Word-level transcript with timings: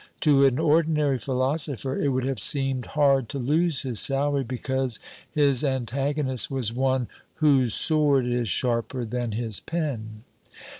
To 0.21 0.45
an 0.47 0.57
ordinary 0.57 1.19
philosopher 1.19 2.01
it 2.01 2.07
would 2.07 2.23
have 2.23 2.39
seemed 2.39 2.87
hard 2.97 3.29
to 3.29 3.37
lose 3.37 3.83
his 3.83 3.99
salary 3.99 4.43
because 4.43 4.99
his 5.29 5.63
antagonist 5.63 6.49
was 6.49 6.73
one 6.73 7.07
Whose 7.35 7.75
sword 7.75 8.25
is 8.25 8.49
sharper 8.49 9.05
than 9.05 9.33
his 9.33 9.59
pen. 9.59 10.23